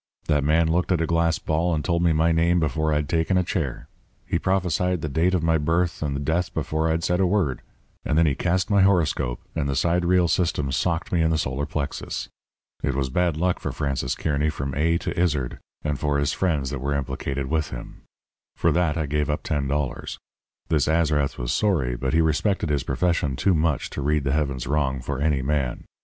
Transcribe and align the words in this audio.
'That 0.25 0.43
man 0.43 0.67
looked 0.67 0.91
at 0.91 0.99
a 0.99 1.05
glass 1.05 1.37
ball 1.37 1.75
and 1.75 1.85
told 1.85 2.01
me 2.01 2.11
my 2.11 2.31
name 2.31 2.59
before 2.59 2.91
I'd 2.91 3.07
taken 3.07 3.37
a 3.37 3.43
chair. 3.43 3.87
He 4.25 4.39
prophesied 4.39 5.01
the 5.01 5.07
date 5.09 5.35
of 5.35 5.43
my 5.43 5.59
birth 5.59 6.01
and 6.01 6.25
death 6.25 6.51
before 6.55 6.89
I'd 6.89 7.03
said 7.03 7.19
a 7.19 7.27
word. 7.27 7.61
And 8.03 8.17
then 8.17 8.25
he 8.25 8.33
cast 8.33 8.71
my 8.71 8.81
horoscope, 8.81 9.41
and 9.55 9.69
the 9.69 9.75
sidereal 9.75 10.27
system 10.27 10.71
socked 10.71 11.11
me 11.11 11.21
in 11.21 11.29
the 11.29 11.37
solar 11.37 11.67
plexus. 11.67 12.29
It 12.81 12.95
was 12.95 13.11
bad 13.11 13.37
luck 13.37 13.59
for 13.59 13.71
Francis 13.71 14.15
Kearny 14.15 14.49
from 14.49 14.73
A 14.73 14.97
to 14.97 15.11
Izard 15.15 15.59
and 15.83 15.99
for 15.99 16.17
his 16.17 16.33
friends 16.33 16.71
that 16.71 16.81
were 16.81 16.95
implicated 16.95 17.45
with 17.45 17.69
him. 17.69 18.01
For 18.55 18.71
that 18.71 18.97
I 18.97 19.05
gave 19.05 19.29
up 19.29 19.43
ten 19.43 19.67
dollars. 19.67 20.17
This 20.67 20.87
Azrath 20.87 21.37
was 21.37 21.53
sorry, 21.53 21.95
but 21.95 22.15
he 22.15 22.21
respected 22.21 22.69
his 22.71 22.81
profession 22.81 23.35
too 23.35 23.53
much 23.53 23.91
to 23.91 24.01
read 24.01 24.23
the 24.23 24.31
heavens 24.33 24.65
wrong 24.65 24.99
for 24.99 25.19
any 25.21 25.43
man. 25.43 25.83